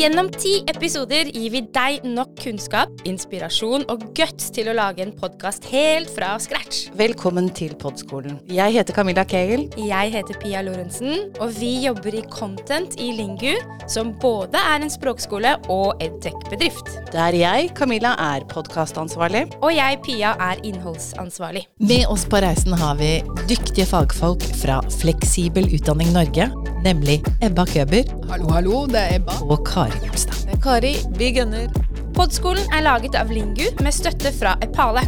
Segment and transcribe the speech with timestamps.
[0.00, 5.12] Gjennom ti episoder gir vi deg nok kunnskap, inspirasjon og guts til å lage en
[5.16, 6.88] podkast helt fra scratch.
[6.96, 8.38] Velkommen til Podskolen.
[8.50, 9.66] Jeg heter Camilla Kegel.
[9.76, 13.52] Jeg heter Pia Lorentzen, og vi jobber i Content i Lingu,
[13.90, 16.92] som både er en språkskole og edtech-bedrift.
[17.12, 19.46] Der jeg, Camilla, er podkastansvarlig.
[19.60, 21.66] Og jeg, Pia, er innholdsansvarlig.
[21.84, 23.18] Med oss på reisen har vi
[23.50, 26.48] dyktige fagfolk fra Fleksibel utdanning Norge,
[26.86, 29.40] nemlig Ebba Køber Hallo, hallo, det er Ebba.
[29.44, 30.46] og Kari Gulstad.
[30.50, 30.96] Er Kari.
[31.18, 31.89] Vi gunner.
[32.16, 35.04] Podskolen er laget av Lingu med støtte fra Epale.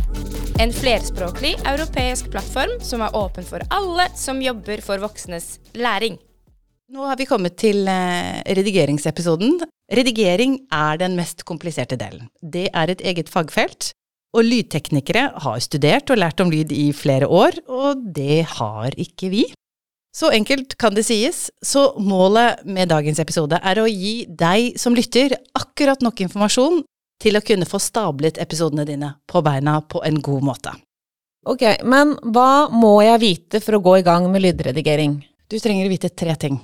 [0.63, 6.19] En flerspråklig europeisk plattform som er åpen for alle som jobber for voksnes læring.
[6.93, 9.59] Nå har vi kommet til eh, redigeringsepisoden.
[9.93, 12.29] Redigering er den mest kompliserte delen.
[12.39, 13.91] Det er et eget fagfelt.
[14.37, 19.29] Og lydteknikere har studert og lært om lyd i flere år, og det har ikke
[19.33, 19.43] vi.
[20.17, 24.97] Så enkelt kan det sies, så målet med dagens episode er å gi deg som
[24.97, 26.83] lytter akkurat nok informasjon
[27.23, 30.75] til å kunne få stablet episodene dine på beina på en god måte.
[31.47, 35.17] Ok, men hva må jeg vite for å gå i gang med lydredigering?
[35.51, 36.61] Du trenger å vite tre ting.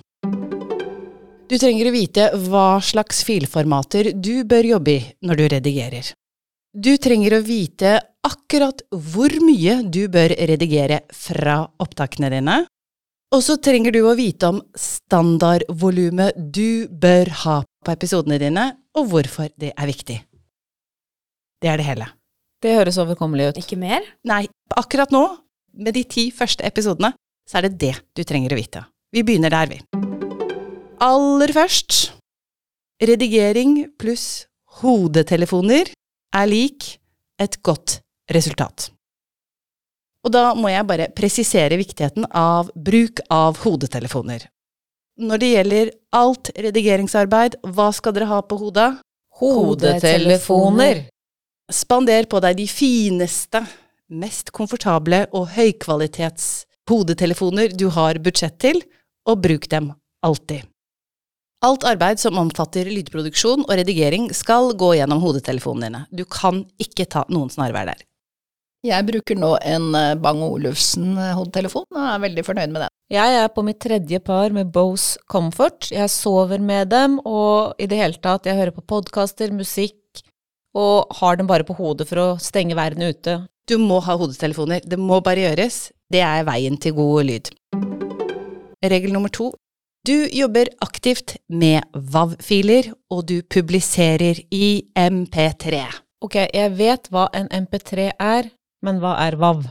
[1.48, 6.10] Du trenger å vite hva slags filformater du bør jobbe i når du redigerer.
[6.76, 7.96] Du trenger å vite
[8.28, 12.58] akkurat hvor mye du bør redigere fra opptakene dine.
[13.34, 19.10] Og så trenger du å vite om standardvolumet du bør ha på episodene dine, og
[19.10, 20.20] hvorfor det er viktig.
[21.62, 22.06] Det er det hele.
[22.62, 23.62] Det høres overkommelig ut.
[23.62, 24.04] Ikke mer?
[24.26, 24.44] Nei,
[24.78, 25.24] akkurat nå,
[25.78, 27.12] med de ti første episodene,
[27.48, 28.84] så er det det du trenger å vite.
[29.14, 29.80] Vi begynner der, vi.
[31.02, 32.12] Aller først
[32.98, 34.48] Redigering pluss
[34.80, 35.92] hodetelefoner
[36.34, 36.96] er lik
[37.38, 38.00] et godt
[38.34, 38.88] resultat.
[40.26, 44.48] Og da må jeg bare presisere viktigheten av bruk av hodetelefoner.
[45.22, 48.88] Når det gjelder alt redigeringsarbeid, hva skal dere ha på hodet?
[49.38, 51.06] Hodetelefoner.
[51.68, 53.60] Spander på deg de fineste,
[54.08, 58.80] mest komfortable og høykvalitets hodetelefoner du har budsjett til,
[59.28, 59.90] og bruk dem
[60.24, 60.64] alltid.
[61.66, 66.02] Alt arbeid som omfatter lydproduksjon og redigering skal gå gjennom hodetelefonene dine.
[66.08, 68.04] Du kan ikke ta noen snarveier der.
[68.86, 72.92] Jeg bruker nå en eh, Bang Olufsen eh, hodetelefon og er veldig fornøyd med den.
[73.10, 75.90] Jeg er på mitt tredje par med Bose Comfort.
[75.90, 79.98] Jeg sover med dem, og i det hele tatt, jeg hører på podkaster, musikk,
[80.78, 83.40] og har den bare på hodet for å stenge verden ute.
[83.68, 84.84] Du må ha hodetelefoner.
[84.86, 85.88] Det må bare gjøres.
[86.08, 87.50] Det er veien til god lyd.
[88.84, 89.50] Regel nummer to.
[90.06, 95.82] Du jobber aktivt med WAV-filer, og du publiserer i MP3.
[96.24, 98.48] Ok, jeg vet hva en MP3 er,
[98.86, 99.66] men hva er WAV?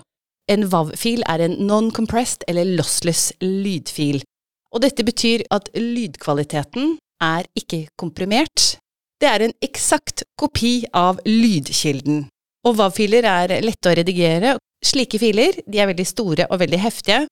[0.51, 4.21] En WAV-fil er en non-compressed eller lossless lydfil,
[4.71, 8.77] og dette betyr at lydkvaliteten er ikke komprimert.
[9.17, 12.27] Det er en eksakt kopi av lydkilden.
[12.67, 14.57] Og WAV-filer er lette å redigere.
[14.85, 17.23] Slike filer er veldig store og veldig heftige,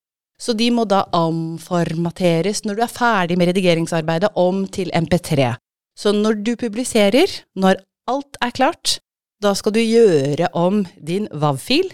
[0.42, 5.54] så de må da omformateres når du er ferdig med redigeringsarbeidet om til MP3.
[5.96, 7.80] Så når du publiserer, når
[8.12, 8.98] alt er klart,
[9.44, 11.92] da skal du gjøre om din WAV-fil,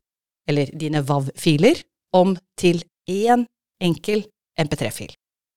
[0.50, 1.84] eller dine WAV-filer,
[2.16, 3.46] om til én
[3.82, 4.24] enkel
[4.60, 5.12] MP3-fil.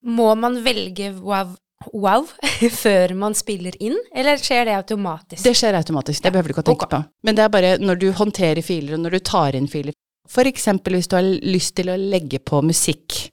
[0.04, 1.54] Må man velge wow,
[1.92, 2.26] wow
[2.84, 5.42] før man spiller inn, eller skjer det automatisk?
[5.44, 7.04] Det skjer automatisk, det behøver du ikke å tenke okay.
[7.04, 7.26] på.
[7.26, 9.96] Men det er bare når du håndterer filer, og når du tar inn filer.
[10.24, 13.26] Eksempel hvis du har lyst til å legge på musikk,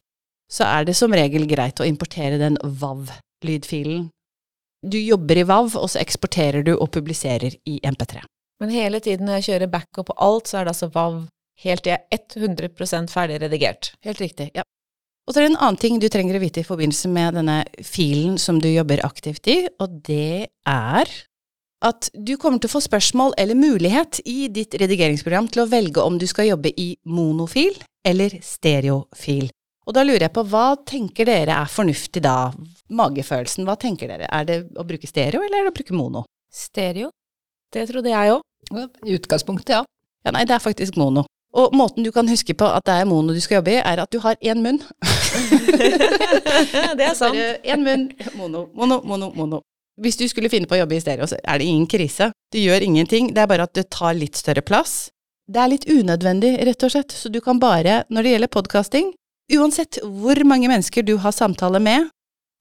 [0.52, 4.10] så er det som regel greit å importere den WAV-lydfilen.
[4.82, 8.26] Du jobber i WAV, og så eksporterer du og publiserer i MP3.
[8.62, 11.22] Men hele tiden når jeg kjører backup på alt, så er det altså WAV
[11.64, 13.94] helt til jeg er 100 ferdig redigert.
[14.06, 14.66] Helt riktig, ja.
[15.28, 17.62] Og så er det en annen ting du trenger å vite i forbindelse med denne
[17.86, 21.12] filen som du jobber aktivt i, og det er
[21.82, 26.04] at du kommer til å få spørsmål eller mulighet i ditt redigeringsprogram til å velge
[26.04, 27.74] om du skal jobbe i monofil
[28.06, 29.50] eller stereofil.
[29.90, 32.52] Og da lurer jeg på, hva tenker dere er fornuftig da?
[32.94, 34.30] Magefølelsen, hva tenker dere?
[34.30, 36.22] Er det å bruke stereo, eller er det å bruke mono?
[36.54, 37.10] Stereo?
[37.74, 38.46] Det trodde jeg òg.
[39.08, 39.82] I utgangspunktet, ja.
[40.22, 41.26] Ja, nei, det er faktisk mono.
[41.52, 44.00] Og måten du kan huske på at det er mono du skal jobbe i, er
[44.00, 44.80] at du har én munn.
[46.98, 47.36] det er sant.
[47.68, 48.08] Én munn,
[48.40, 49.60] mono, mono, mono, mono.
[50.02, 52.32] Hvis du skulle finne på å jobbe i stereo, så er det ingen krise.
[52.54, 55.10] Du gjør ingenting, det er bare at det tar litt større plass.
[55.52, 59.12] Det er litt unødvendig, rett og slett, så du kan bare, når det gjelder podkasting,
[59.52, 62.08] uansett hvor mange mennesker du har samtale med,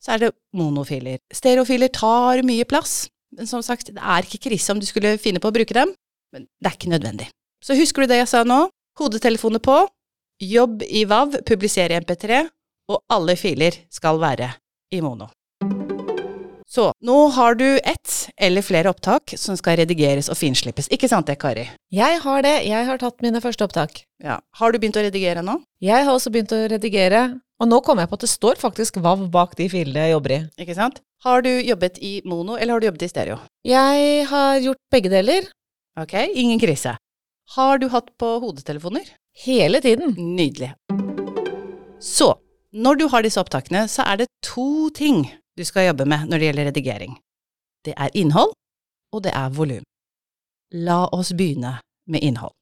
[0.02, 1.20] så er det monofiler.
[1.32, 3.04] Stereofiler tar mye plass,
[3.36, 5.94] men som sagt, det er ikke krise om du skulle finne på å bruke dem,
[6.34, 7.30] men det er ikke nødvendig.
[7.62, 8.64] Så husker du det jeg sa nå?
[9.00, 9.88] Hodetelefoner på,
[10.44, 12.42] jobb i VAV, publisere i MP3,
[12.92, 14.50] og alle filer skal være
[14.92, 15.30] i mono.
[16.70, 20.86] Så nå har du ett eller flere opptak som skal redigeres og finslippes.
[20.94, 21.64] Ikke sant det, Kari?
[21.90, 22.52] Jeg har det.
[22.68, 24.04] Jeg har tatt mine første opptak.
[24.22, 24.36] Ja.
[24.60, 25.56] Har du begynt å redigere nå?
[25.82, 27.24] Jeg har også begynt å redigere,
[27.58, 30.36] og nå kommer jeg på at det står faktisk VAV bak de filene jeg jobber
[30.36, 30.40] i.
[30.62, 31.00] Ikke sant?
[31.24, 33.40] Har du jobbet i mono, eller har du jobbet i stereo?
[33.66, 35.48] Jeg har gjort begge deler.
[35.98, 36.94] Ok, ingen krise.
[37.50, 39.08] Har du hatt på hodetelefoner?
[39.44, 40.14] Hele tiden.
[40.36, 40.74] Nydelig.
[42.00, 42.38] Så,
[42.72, 45.24] når du har disse opptakene, så er det to ting
[45.58, 47.16] du skal jobbe med når det gjelder redigering.
[47.82, 48.54] Det er innhold,
[49.10, 49.82] og det er volum.
[50.78, 52.54] La oss begynne med innhold.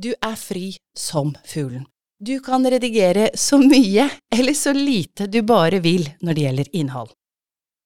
[0.00, 1.84] Du er fri som fuglen.
[2.16, 7.12] Du kan redigere så mye eller så lite du bare vil når det gjelder innhold.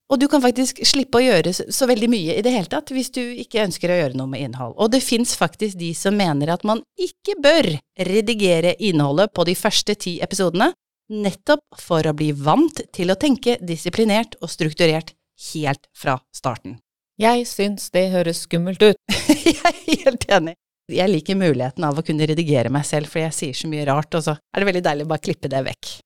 [0.07, 3.11] Og du kan faktisk slippe å gjøre så veldig mye i det hele tatt hvis
[3.15, 4.77] du ikke ønsker å gjøre noe med innhold.
[4.79, 7.73] Og det fins faktisk de som mener at man ikke bør
[8.07, 10.71] redigere innholdet på de første ti episodene,
[11.11, 15.13] nettopp for å bli vant til å tenke disiplinert og strukturert
[15.53, 16.79] helt fra starten.
[17.19, 18.99] Jeg syns det høres skummelt ut.
[19.47, 20.57] jeg er helt enig.
[20.93, 24.15] Jeg liker muligheten av å kunne redigere meg selv, for jeg sier så mye rart,
[24.15, 25.97] og så er det veldig deilig å bare klippe det vekk.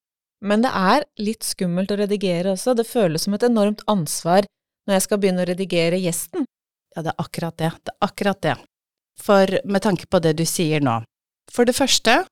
[0.41, 4.49] Men det er litt skummelt å redigere også, det føles som et enormt ansvar
[4.89, 6.47] når jeg skal begynne å redigere gjesten.
[6.97, 8.57] Ja, det er akkurat det, det er akkurat det.
[9.21, 11.03] For med tanke på det du sier nå,
[11.53, 12.23] for det første,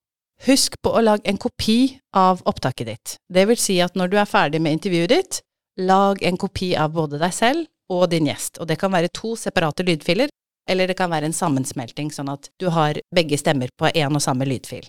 [0.47, 3.15] husk på å lage en kopi av opptaket ditt.
[3.29, 5.41] Det vil si at når du er ferdig med intervjuet ditt,
[5.79, 9.35] lag en kopi av både deg selv og din gjest, og det kan være to
[9.39, 10.31] separate lydfiler,
[10.69, 14.23] eller det kan være en sammensmelting, sånn at du har begge stemmer på én og
[14.23, 14.85] samme lydfil.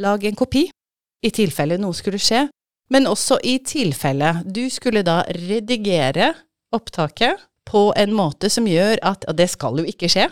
[0.00, 0.68] Lag en kopi,
[1.24, 2.44] i tilfelle noe skulle skje,
[2.92, 6.32] men også i tilfelle du skulle da redigere
[6.74, 10.28] opptaket på en måte som gjør at, og det skal jo ikke skje,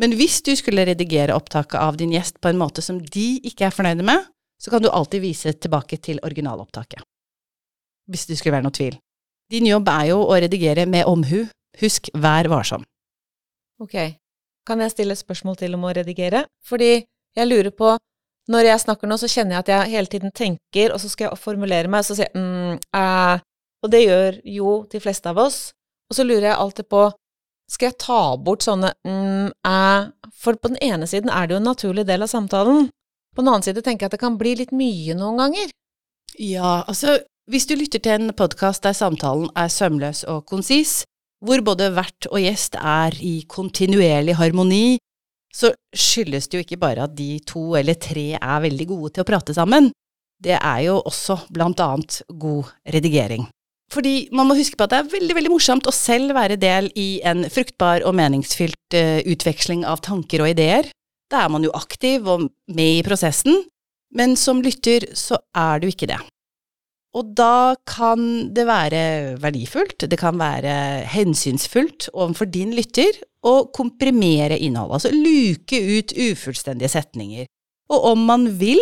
[0.00, 3.68] men hvis du skulle redigere opptaket av din gjest på en måte som de ikke
[3.68, 4.24] er fornøyde med,
[4.60, 7.04] så kan du alltid vise tilbake til originalopptaket.
[8.08, 8.96] Hvis det skulle være noe tvil.
[9.52, 11.44] Din jobb er jo å redigere med omhu.
[11.80, 12.84] Husk, vær varsom.
[13.80, 13.94] Ok,
[14.66, 16.44] kan jeg stille et spørsmål til om å redigere?
[16.66, 16.90] Fordi
[17.36, 17.94] jeg lurer på,
[18.50, 21.28] når jeg snakker nå, så kjenner jeg at jeg hele tiden tenker, og så skal
[21.28, 23.42] jeg formulere meg, og så sier jeg mm, eh.
[23.84, 25.60] og det gjør jo de fleste av oss.
[26.10, 27.04] Og så lurer jeg alltid på,
[27.70, 31.60] skal jeg ta bort sånne mm, eh, for på den ene siden er det jo
[31.60, 32.88] en naturlig del av samtalen.
[33.36, 35.70] På den annen side tenker jeg at det kan bli litt mye noen ganger.
[36.40, 37.20] Ja, altså,
[37.50, 41.04] hvis du lytter til en podkast der samtalen er sømløs og konsis,
[41.44, 44.98] hvor både vert og gjest er i kontinuerlig harmoni,
[45.54, 49.24] så skyldes det jo ikke bare at de to eller tre er veldig gode til
[49.24, 49.90] å prate sammen,
[50.40, 53.48] det er jo også blant annet god redigering.
[53.90, 56.88] Fordi man må huske på at det er veldig, veldig morsomt å selv være del
[56.98, 60.86] i en fruktbar og meningsfylt uh, utveksling av tanker og ideer.
[61.30, 63.64] Da er man jo aktiv og med i prosessen,
[64.14, 66.20] men som lytter så er du ikke det.
[67.18, 69.00] Og da kan det være
[69.42, 76.92] verdifullt, det kan være hensynsfullt overfor din lytter å komprimere innholdet, altså luke ut ufullstendige
[76.92, 77.48] setninger.
[77.90, 78.80] Og om man vil,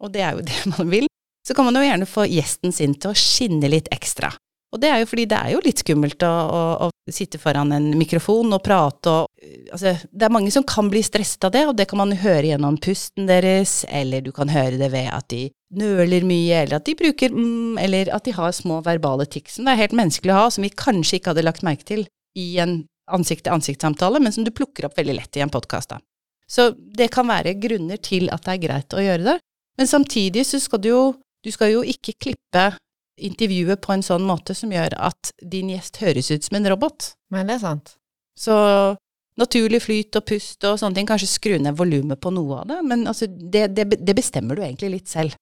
[0.00, 1.10] og det er jo det man vil,
[1.46, 4.32] så kan man jo gjerne få gjesten sin til å skinne litt ekstra.
[4.74, 7.70] Og det er jo fordi det er jo litt skummelt å, å, å sitte foran
[7.76, 9.32] en mikrofon og prate og
[9.70, 12.48] Altså, det er mange som kan bli stresset av det, og det kan man høre
[12.48, 15.40] gjennom pusten deres, eller du kan høre det ved at de
[15.74, 19.66] nøler mye, eller at de bruker mm, eller at de har små verbale tics som
[19.66, 22.04] det er helt menneskelig å ha, som vi kanskje ikke hadde lagt merke til
[22.38, 25.94] i en ansikt-til-ansikt-samtale, men som du plukker opp veldig lett i en podkast.
[26.50, 29.36] Så det kan være grunner til at det er greit å gjøre det,
[29.78, 31.04] men samtidig så skal du jo
[31.46, 32.64] du skal jo ikke klippe
[33.22, 37.12] intervjuet på en sånn måte som gjør at din gjest høres ut som en robot.
[37.32, 37.92] Men det er sant.
[38.36, 38.56] Så
[39.40, 42.80] naturlig flyt og pust og sånne ting, kanskje skru ned volumet på noe av det,
[42.88, 45.36] men altså, det, det, det, bestemmer du egentlig litt selv.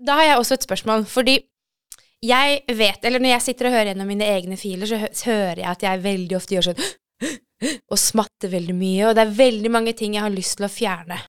[0.00, 1.36] Da har jeg også et spørsmål, fordi
[2.24, 5.68] jeg vet, eller når jeg sitter og hører gjennom mine egne filer, så hører jeg
[5.70, 6.82] at jeg veldig ofte gjør sånn
[7.92, 10.72] og smatter veldig mye, og det er veldig mange ting jeg har lyst til å
[10.72, 11.20] fjerne.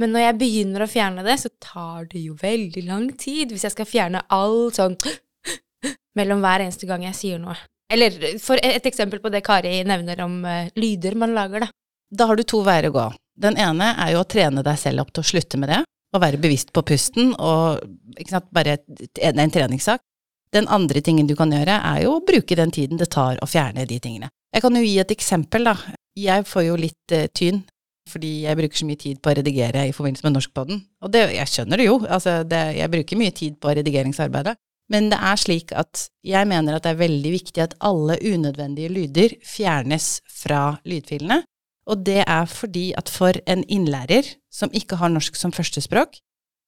[0.00, 3.64] Men når jeg begynner å fjerne det, så tar det jo veldig lang tid hvis
[3.64, 4.96] jeg skal fjerne all sånn
[6.18, 7.56] mellom hver eneste gang jeg sier noe.
[7.92, 11.70] Eller for et eksempel på det Kari nevner om uh, lyder man lager, da.
[12.12, 13.06] Da har du to veier å gå.
[13.40, 15.80] Den ene er jo å trene deg selv opp til å slutte med det,
[16.16, 17.82] og være bevisst på pusten, og
[18.16, 20.02] ikke sant, bare en, en treningssak.
[20.54, 23.48] Den andre tingen du kan gjøre, er jo å bruke den tiden det tar å
[23.50, 24.30] fjerne de tingene.
[24.54, 25.74] Jeg kan jo gi et eksempel, da.
[26.16, 27.64] Jeg får jo litt eh, tyn
[28.06, 30.76] fordi jeg bruker så mye tid på å redigere i forbindelse med Norskpodden.
[31.02, 34.54] Og det, jeg skjønner det jo, altså det, jeg bruker mye tid på redigeringsarbeidet.
[34.94, 38.92] Men det er slik at jeg mener at det er veldig viktig at alle unødvendige
[38.94, 41.40] lyder fjernes fra lydfilene.
[41.86, 46.18] Og det er fordi at for en innlærer som ikke har norsk som førstespråk,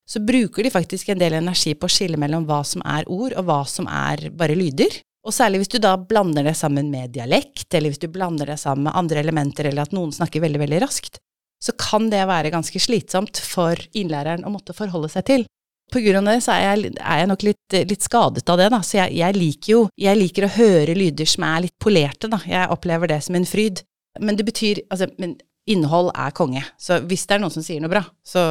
[0.08, 3.34] så bruker de faktisk en del energi på å skille mellom hva som er ord,
[3.36, 5.02] og hva som er bare lyder.
[5.26, 8.56] Og særlig hvis du da blander det sammen med dialekt, eller hvis du blander det
[8.62, 11.20] sammen med andre elementer, eller at noen snakker veldig, veldig raskt,
[11.60, 15.46] så kan det være ganske slitsomt for innlæreren å måtte forholde seg til.
[15.92, 18.68] På grunn av det så er jeg, er jeg nok litt, litt, skadet av det,
[18.72, 18.80] da.
[18.84, 22.40] Så jeg, jeg, liker jo Jeg liker å høre lyder som er litt polerte, da.
[22.44, 23.80] Jeg opplever det som en fryd.
[24.20, 25.36] Men det betyr Altså, men
[25.68, 26.62] innhold er konge.
[26.80, 28.42] Så hvis det er noen som sier noe bra, så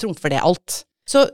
[0.00, 0.82] trumfer det alt.
[1.08, 1.26] Så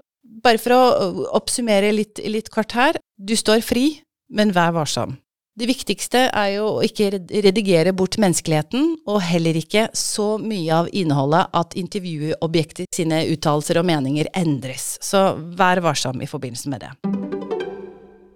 [0.45, 2.99] bare for å oppsummere litt, litt kort her.
[3.17, 3.89] Du står fri,
[4.29, 5.17] men vær varsom.
[5.57, 7.09] Det viktigste er jo å ikke
[7.47, 13.89] redigere bort menneskeligheten, og heller ikke så mye av innholdet at intervjuobjektet sine uttalelser og
[13.89, 14.99] meninger endres.
[15.01, 17.36] Så vær varsom i forbindelse med det.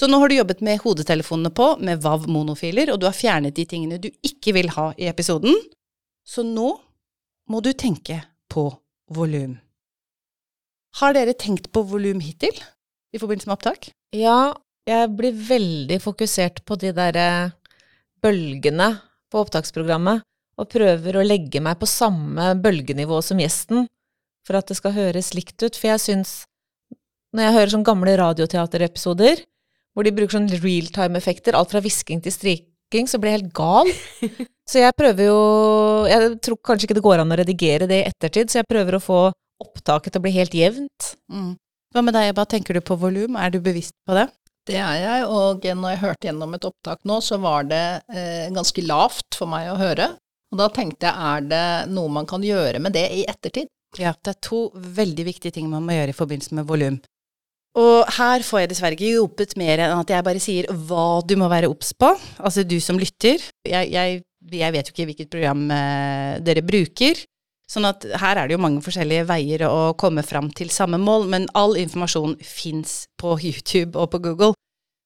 [0.00, 3.66] Så nå har du jobbet med hodetelefonene på, med VAV-monofiler, og du har fjernet de
[3.69, 5.59] tingene du ikke vil ha i episoden.
[6.25, 6.71] Så nå
[7.52, 8.64] må du tenke på
[9.12, 9.59] volum.
[11.02, 12.57] Har dere tenkt på volum hittil
[13.12, 13.90] i forbindelse med opptak?
[14.16, 14.54] Ja,
[14.88, 17.28] jeg blir veldig fokusert på de derre
[18.25, 18.88] bølgene
[19.28, 20.25] på opptaksprogrammet,
[20.57, 23.85] og prøver å legge meg på samme bølgenivå som gjesten,
[24.49, 25.76] for at det skal høres likt ut.
[25.76, 26.35] For jeg syns,
[27.37, 29.45] når jeg hører sånne gamle radioteaterepisoder,
[29.94, 33.92] hvor de bruker sånn realtime-effekter, alt fra hvisking til striking, så blir jeg helt gal.
[34.70, 35.38] Så jeg prøver jo
[36.06, 38.94] Jeg tror kanskje ikke det går an å redigere det i ettertid, så jeg prøver
[38.97, 39.20] å få
[39.61, 41.09] opptaket til å bli helt jevnt.
[41.26, 41.56] Mm.
[41.90, 44.28] Hva med deg, Ebba, tenker du på volum, er du bevisst på det?
[44.70, 48.47] Det er jeg, og når jeg hørte gjennom et opptak nå, så var det eh,
[48.54, 50.12] ganske lavt for meg å høre.
[50.54, 53.70] Og da tenkte jeg, er det noe man kan gjøre med det i ettertid?
[53.99, 57.00] Ja, det er to veldig viktige ting man må gjøre i forbindelse med volum.
[57.79, 61.37] Og her får jeg dessverre ikke hjulpet mer enn at jeg bare sier hva du
[61.39, 62.09] må være obs på,
[62.43, 63.43] altså du som lytter.
[63.67, 67.21] Jeg, jeg, jeg, vet jo ikke hvilket program eh, dere bruker,
[67.71, 71.29] sånn at her er det jo mange forskjellige veier å komme fram til samme mål,
[71.31, 74.57] men all informasjon fins på YouTube og på Google.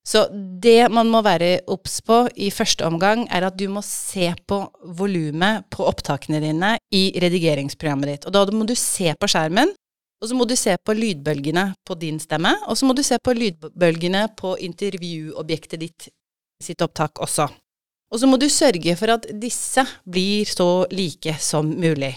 [0.05, 0.27] Så
[0.61, 4.59] det man må være obs på i første omgang, er at du må se på
[4.97, 8.27] volumet på opptakene dine i redigeringsprogrammet ditt.
[8.29, 9.73] Og da må du se på skjermen,
[10.25, 13.19] og så må du se på lydbølgene på din stemme, og så må du se
[13.21, 16.07] på lydbølgene på intervjuobjektet ditt
[16.63, 17.45] sitt opptak også.
[18.09, 22.15] Og så må du sørge for at disse blir så like som mulig.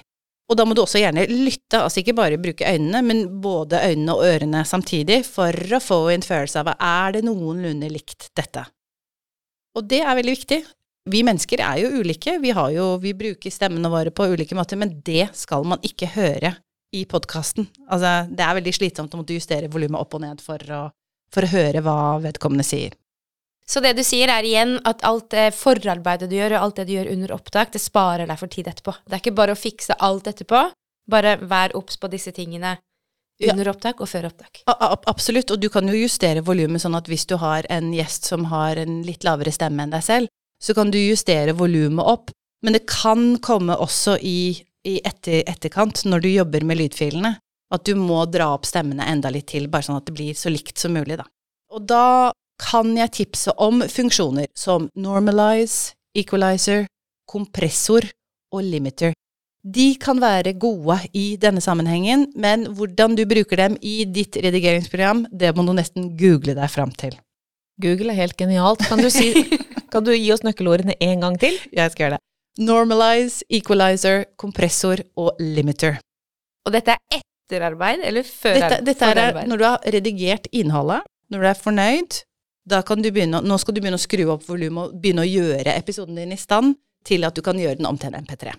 [0.49, 4.15] Og da må du også gjerne lytte, altså ikke bare bruke øynene, men både øynene
[4.15, 8.65] og ørene samtidig, for å få en følelse av er det noenlunde likt dette.
[9.77, 10.63] Og det er veldig viktig.
[11.13, 14.97] Vi mennesker er jo ulike, vi, jo, vi bruker stemmene våre på ulike måter, men
[15.05, 16.55] det skal man ikke høre
[16.97, 17.69] i podkasten.
[17.89, 20.81] Altså, det er veldig slitsomt å måtte justere volumet opp og ned for å,
[21.35, 22.97] for å høre hva vedkommende sier.
[23.69, 26.87] Så det du sier, er igjen at alt det forarbeidet du gjør, og alt det
[26.89, 28.95] du gjør under opptak, det sparer deg for tid etterpå.
[29.05, 30.63] Det er ikke bare å fikse alt etterpå,
[31.09, 32.79] bare vær obs på disse tingene
[33.45, 34.63] under opptak og før opptak.
[34.73, 38.27] A absolutt, og du kan jo justere volumet sånn at hvis du har en gjest
[38.33, 42.33] som har en litt lavere stemme enn deg selv, så kan du justere volumet opp,
[42.65, 47.37] men det kan komme også i, i etter, etterkant, når du jobber med lydfilene,
[47.75, 50.53] at du må dra opp stemmene enda litt til, bare sånn at det blir så
[50.53, 51.27] likt som mulig, da.
[51.75, 56.87] Og da kan jeg tipse om funksjoner som normalize, equalizer,
[57.29, 58.09] kompressor
[58.55, 59.13] og limiter.
[59.69, 65.27] De kan være gode i denne sammenhengen, men hvordan du bruker dem i ditt redigeringsprogram,
[65.31, 67.19] det må du nesten google deg fram til.
[67.83, 68.83] Google er helt genialt.
[68.89, 69.35] Kan du, si,
[69.93, 71.59] kan du gi oss nøkkelordene en gang til?
[71.75, 72.28] Jeg skal gjøre det.
[72.59, 76.01] Normalize, equalizer, kompressor og limiter.
[76.67, 81.45] Og dette er etterarbeid eller før dette, dette er når du har redigert innholdet, når
[81.45, 82.19] du er fornøyd,
[82.69, 85.31] da kan du begynne, nå skal du begynne å skru opp volumet og begynne å
[85.31, 86.75] gjøre episoden din i stand
[87.07, 88.53] til at du kan gjøre den om til en MP3.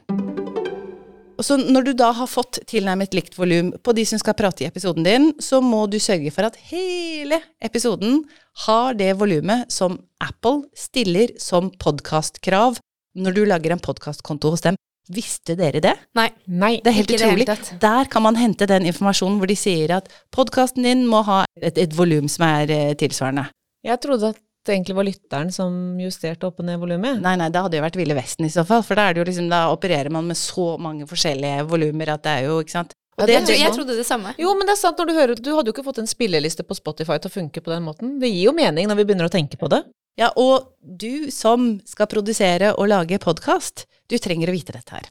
[1.40, 4.66] Og så når du da har fått tilnærmet likt volum på de som skal prate
[4.66, 8.24] i episoden din, så må du sørge for at hele episoden
[8.66, 12.80] har det volumet som Apple stiller som podkastkrav
[13.20, 14.80] når du lager en podkastkonto hos dem.
[15.10, 15.96] Visste dere det?
[16.18, 16.28] Nei.
[16.46, 17.48] Nei det er helt utrolig.
[17.82, 21.80] Der kan man hente den informasjonen hvor de sier at podkasten din må ha et,
[21.82, 23.48] et volum som er eh, tilsvarende.
[23.86, 27.18] Jeg trodde at det egentlig var lytteren som justerte opp og ned volumet.
[27.24, 29.24] Nei, nei, det hadde jo vært Ville Vesten i så fall, for da, er det
[29.24, 32.76] jo liksom, da opererer man med så mange forskjellige volumer at det er jo, ikke
[32.76, 32.94] sant.
[33.20, 34.36] Og det, jeg, jeg trodde det samme.
[34.40, 36.64] Jo, men det er sant når du hører Du hadde jo ikke fått en spilleliste
[36.64, 38.14] på Spotify til å funke på den måten.
[38.22, 39.82] Det gir jo mening når vi begynner å tenke på det.
[40.20, 45.08] Ja, og du som skal produsere og lage podkast, du trenger å vite dette her.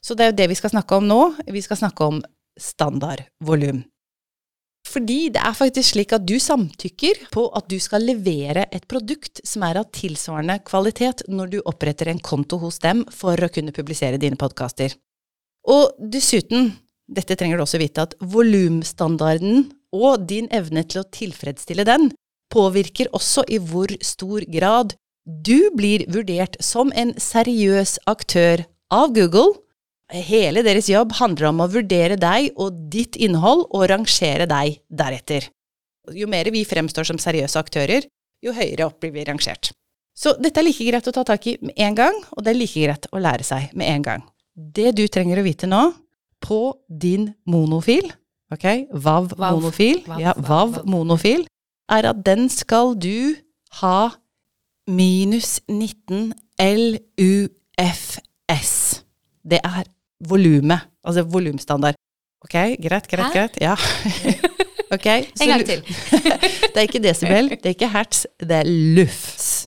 [0.00, 1.20] Så det er jo det vi skal snakke om nå.
[1.52, 2.20] Vi skal snakke om
[2.58, 3.82] standardvolum.
[4.88, 9.42] Fordi det er faktisk slik at du samtykker på at du skal levere et produkt
[9.44, 13.74] som er av tilsvarende kvalitet når du oppretter en konto hos dem for å kunne
[13.76, 14.94] publisere dine podkaster.
[15.68, 16.70] Og dessuten,
[17.04, 22.08] dette trenger du også vite, at volumstandarden og din evne til å tilfredsstille den
[22.52, 24.94] påvirker også i hvor stor grad
[25.28, 28.64] du blir vurdert som en seriøs aktør
[28.94, 29.58] av Google.
[30.08, 35.50] Hele deres jobb handler om å vurdere deg og ditt innhold og rangere deg deretter.
[36.16, 38.06] Jo mer vi fremstår som seriøse aktører,
[38.40, 39.72] jo høyere opp blir vi rangert.
[40.16, 42.58] Så dette er like greit å ta tak i med en gang, og det er
[42.58, 44.24] like greit å lære seg med en gang.
[44.56, 45.82] Det du trenger å vite nå,
[46.42, 48.08] på din monofil,
[48.54, 48.64] ok,
[48.94, 49.58] VAV Vav.
[49.58, 50.88] monofil, Vav, ja, vav, VAV vav.
[50.90, 51.44] monofil,
[51.88, 53.34] er at den skal du
[53.80, 54.08] ha
[54.88, 58.10] minus 19 LUFS.
[59.50, 59.82] Det er
[60.28, 61.94] volumet, altså volumstandard.
[62.44, 63.32] Ok, greit, greit, Hæ?
[63.32, 63.58] greit.
[63.60, 63.74] Ja.
[64.94, 65.82] okay, En gang til.
[66.72, 69.57] det er ikke desibel, det er ikke hertz, det er lufs.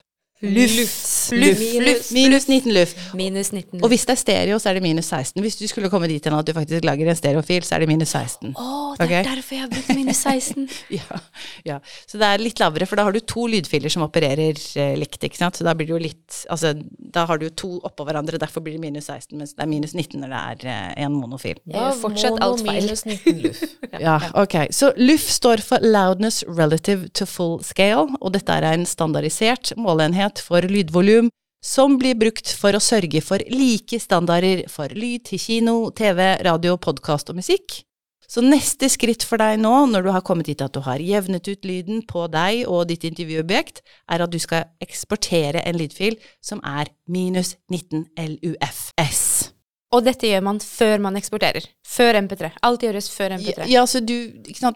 [0.41, 1.31] Lufs.
[1.31, 1.62] Luft.
[1.62, 2.98] Minus, Minus 19 luft.
[3.13, 3.83] minus 19.
[3.83, 5.41] Og hvis det er stereo, så er det minus 16.
[5.41, 7.89] Hvis du skulle komme dit hen at du faktisk lager en stereofil, så er det
[7.91, 8.55] minus 16.
[8.55, 9.27] Å, det er okay?
[9.27, 10.69] derfor jeg har brukt minus 16.
[11.01, 11.19] Ja,
[11.65, 11.77] ja.
[12.10, 15.21] Så det er litt lavere, for da har du to lydfiler som opererer eh, likt,
[15.24, 15.60] ikke sant.
[15.60, 16.19] Så da blir det jo litt
[16.51, 19.69] Altså, da har du to oppå hverandre, derfor blir det minus 16, mens det er
[19.69, 21.60] minus 19 når det er eh, en monofil.
[21.69, 22.83] Ja, fortsatt fortsatt alt feil.
[22.83, 23.63] Minus 19 luff.
[24.01, 24.55] Ja, ok.
[24.71, 30.30] Så LUF står for Loudness Relative to Full Scale, og dette er en standardisert måleenhet
[30.39, 31.27] for lydvolum
[31.61, 36.77] som blir brukt for å sørge for like standarder for lyd til kino, TV, radio,
[36.81, 37.83] podkast og musikk.
[38.31, 41.50] Så neste skritt for deg nå, når du har kommet dit at du har jevnet
[41.51, 46.63] ut lyden på deg og ditt intervjuobjekt, er at du skal eksportere en lydfil som
[46.63, 49.51] er minus 19 LUFS.
[49.91, 51.65] Og dette gjør man før man eksporterer.
[51.83, 52.53] Før MP3.
[52.63, 53.67] Alt gjøres før MP3.
[53.67, 54.15] Ja, så du,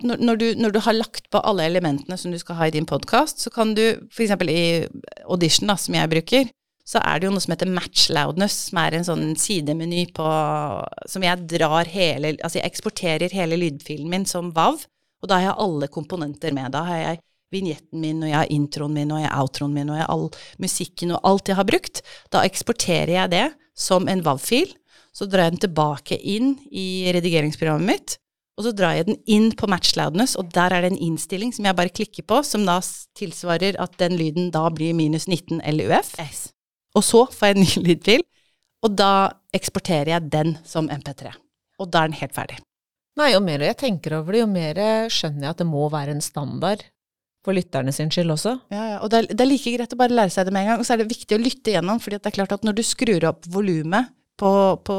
[0.03, 2.87] når, du, når du har lagt på alle elementene som du skal ha i din
[2.89, 4.35] podkast, så kan du f.eks.
[4.51, 4.65] i
[5.23, 6.51] Audition, da, som jeg bruker,
[6.85, 10.25] så er det jo noe som heter match loudness, som er en sånn sidemeny på
[11.09, 14.83] Som jeg drar hele Altså jeg eksporterer hele lydfilen min som WAV,
[15.23, 16.75] og da har jeg alle komponenter med.
[16.75, 17.21] Da har jeg
[17.55, 20.13] vignetten min, og jeg har introen min, og jeg har outroen min, og jeg har
[20.13, 20.27] all
[20.61, 22.01] musikken og alt jeg har brukt.
[22.35, 24.75] Da eksporterer jeg det som en WAV-fil.
[25.15, 28.17] Så drar jeg den tilbake inn i redigeringsprogrammet mitt,
[28.55, 31.51] og så drar jeg den inn på match loudness, og der er det en innstilling
[31.55, 32.77] som jeg bare klikker på, som da
[33.19, 36.13] tilsvarer at den lyden da blir minus 19 LUF.
[36.95, 38.23] Og så får jeg en ny lydfil,
[38.85, 39.11] og da
[39.55, 41.33] eksporterer jeg den som MP3.
[41.83, 42.59] Og da er den helt ferdig.
[43.19, 44.79] Nei, jo mer jeg tenker over det, jo mer
[45.11, 46.83] skjønner jeg at det må være en standard
[47.45, 48.55] for lytterne sin skyld også.
[48.73, 50.65] Ja, ja, og det er, det er like greit å bare lære seg det med
[50.65, 52.65] en gang, og så er det viktig å lytte igjennom, fordi det er klart at
[52.67, 54.51] når du skrur opp volumet på,
[54.85, 54.97] på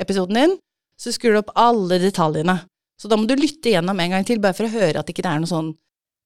[0.00, 0.56] episoden din,
[0.98, 2.60] så skrur du opp alle detaljene.
[2.98, 5.22] Så da må du lytte igjennom en gang til, bare for å høre at ikke
[5.22, 5.76] det er noe sånn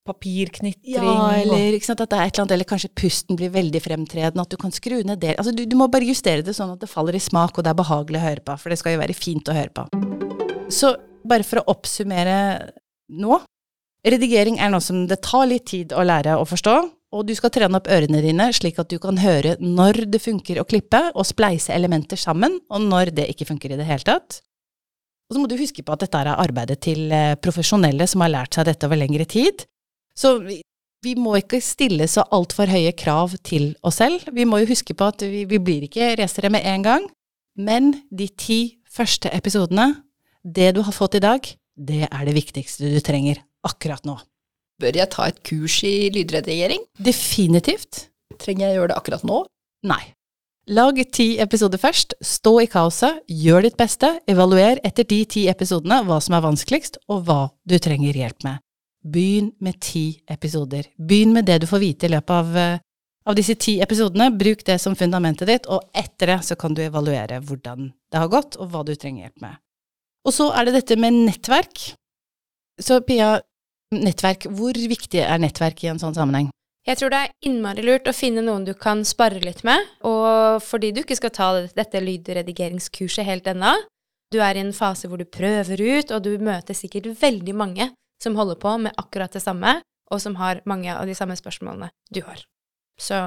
[0.02, 3.52] Papirknitring Ja, eller ikke sant, at det er et eller annet, eller kanskje pusten blir
[3.55, 5.37] veldig fremtredende, at du kan skru ned det.
[5.38, 7.70] Altså, du, du må bare justere det sånn at det faller i smak, og det
[7.70, 9.85] er behagelig å høre på, for det skal jo være fint å høre på.
[10.74, 10.90] Så
[11.22, 12.35] bare for å oppsummere
[13.14, 13.38] nå,
[14.02, 16.76] redigering er noe som det tar litt tid å lære å forstå,
[17.12, 20.61] og du skal trene opp ørene dine slik at du kan høre når det funker
[20.61, 24.40] å klippe og spleise elementer sammen, og når det ikke funker i det hele tatt.
[25.29, 28.33] Og så må du huske på at dette er arbeidet til eh, profesjonelle som har
[28.33, 29.64] lært seg dette over lengre tid.
[30.16, 30.61] Så vi,
[31.16, 34.27] må ikke stille så altfor høye krav til oss selv.
[34.33, 37.09] Vi må jo huske på at vi, vi blir ikke racere med en gang.
[37.57, 38.61] Men de ti
[38.92, 40.05] første episodene,
[40.44, 44.18] det du har fått i dag, det er det viktigste du trenger akkurat nå.
[44.83, 46.83] Bør jeg ta et kurs i lydredigering?
[46.99, 48.09] Definitivt
[48.42, 49.45] Trenger jeg gjøre det akkurat nå?
[49.87, 50.03] nei.
[50.71, 56.05] Lag ti episoder først, stå i kaoset, gjør ditt beste, evaluer etter de ti episodene
[56.07, 58.62] hva som er vanskeligst, og hva du trenger hjelp med.
[59.03, 60.87] Begynn med ti episoder.
[60.95, 62.79] Begynn med det du får vite i løpet av, eh,
[63.27, 64.31] av disse ti episodene.
[64.38, 68.31] Bruk det som fundamentet ditt, og etter det så kan du evaluere hvordan det har
[68.31, 69.59] gått, og hva du trenger hjelp med.
[70.25, 71.97] Og så er det dette med nettverk.
[72.79, 73.40] Så Pia,
[73.92, 76.50] nettverk, hvor viktig er nettverk i en sånn sammenheng?
[76.83, 80.59] Jeg tror det er innmari lurt å finne noen du kan spare litt med, og
[80.66, 83.76] fordi du ikke skal ta dette lydredigeringskurset helt ennå,
[84.33, 87.90] du er i en fase hvor du prøver ut, og du møter sikkert veldig mange
[88.22, 91.90] som holder på med akkurat det samme, og som har mange av de samme spørsmålene
[92.11, 92.40] du har.
[93.00, 93.18] Så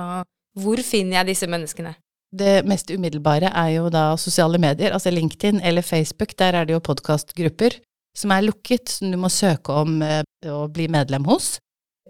[0.57, 1.95] hvor finner jeg disse menneskene?
[2.35, 6.35] Det mest umiddelbare er jo da sosiale medier, altså LinkedIn eller Facebook.
[6.39, 7.77] Der er det jo podkastgrupper
[8.15, 11.55] som er lukket, som du må søke om eh, å bli medlem hos.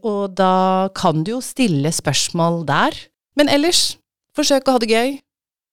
[0.06, 2.98] Og da kan du jo stille spørsmål der.
[3.40, 3.96] Men ellers,
[4.38, 5.16] forsøk å ha det gøy.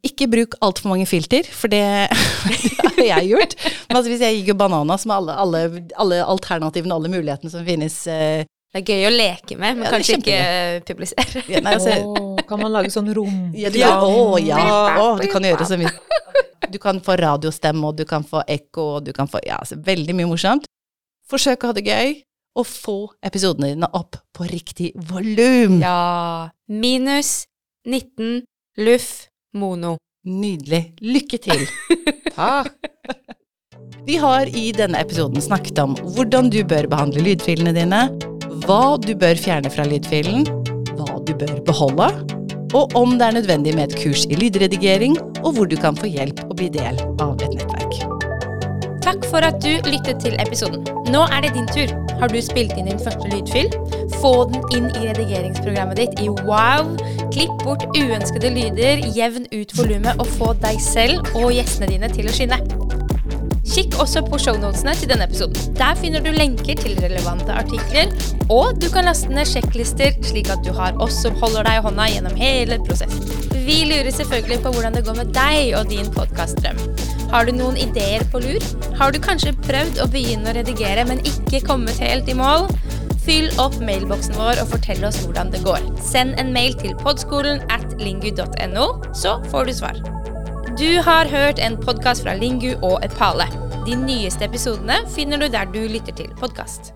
[0.02, 1.82] Ikke bruk altfor mange filter, for det,
[2.96, 3.54] har jeg gjort.
[3.86, 8.00] Men altså, hvis jeg gir bananas med alle, alle, alle alternativene, alle mulighetene som finnes
[8.10, 10.36] eh, Det er gøy å leke med, men Ja, kanskje ikke
[10.88, 11.42] publisere.
[11.52, 13.50] ja, nei, altså, kan man lage sånn rom?
[13.52, 14.62] Ja, du kan, å, ja.
[14.96, 15.92] Å, du kan gjøre så mye.
[16.72, 19.76] Du kan få radiostemme, og du kan få ekko, og du kan få ja, altså,
[19.76, 20.64] veldig mye morsomt.
[21.28, 22.14] Forsøk å ha det gøy,
[22.56, 25.78] å få episodene dine opp på riktig volum.
[25.84, 26.48] Ja.
[26.72, 27.42] Minus
[27.84, 28.40] 19
[28.80, 29.98] luff mono.
[30.24, 30.94] Nydelig.
[31.04, 31.66] Lykke til.
[32.36, 32.72] Takk.
[34.06, 38.06] Vi har i denne episoden snakket om hvordan du bør behandle lydfilene dine,
[38.66, 40.46] hva du bør fjerne fra lydfilen,
[40.96, 42.08] hva du bør beholde,
[42.76, 46.08] og om det er nødvendig med et kurs i lydredigering, og hvor du kan få
[46.08, 47.98] hjelp og bli del av et nettverk.
[49.02, 50.84] Takk for at du lyttet til episoden.
[51.12, 51.90] Nå er det din tur.
[52.20, 53.68] Har du spilt inn din første lydfil?
[54.20, 56.94] Få den inn i redigeringsprogrammet ditt i Wow.
[57.34, 62.30] Klipp bort uønskede lyder, jevn ut volumet og få deg selv og gjestene dine til
[62.30, 62.81] å skinne.
[63.72, 65.76] Kikk også på shownotene til denne episoden.
[65.78, 68.10] Der finner du lenker til relevante artikler,
[68.52, 71.84] og du kan laste ned sjekklister, slik at du har oss som holder deg i
[71.86, 73.24] hånda gjennom hele prosessen.
[73.64, 76.84] Vi lurer selvfølgelig på hvordan det går med deg og din podkastdrøm.
[77.32, 78.68] Har du noen ideer på lur?
[79.00, 82.68] Har du kanskje prøvd å begynne å redigere, men ikke kommet helt i mål?
[83.24, 85.80] Fyll opp mailboksen vår og fortell oss hvordan det går.
[86.12, 90.04] Send en mail til podskolen at lingu.no, så får du svar.
[90.76, 93.61] Du har hørt en podkast fra Lingu og Epale.
[93.82, 96.92] De nyeste episodene finner du der du lytter til podkast.